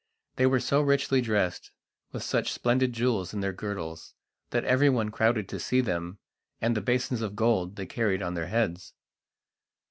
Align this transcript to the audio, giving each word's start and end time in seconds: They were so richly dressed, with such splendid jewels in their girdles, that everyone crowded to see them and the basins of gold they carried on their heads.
They 0.37 0.47
were 0.47 0.59
so 0.59 0.81
richly 0.81 1.21
dressed, 1.21 1.69
with 2.11 2.23
such 2.23 2.51
splendid 2.51 2.91
jewels 2.91 3.35
in 3.35 3.41
their 3.41 3.53
girdles, 3.53 4.15
that 4.49 4.63
everyone 4.65 5.09
crowded 5.11 5.47
to 5.49 5.59
see 5.59 5.79
them 5.79 6.17
and 6.59 6.75
the 6.75 6.81
basins 6.81 7.21
of 7.21 7.35
gold 7.35 7.75
they 7.75 7.85
carried 7.85 8.23
on 8.23 8.33
their 8.33 8.47
heads. 8.47 8.93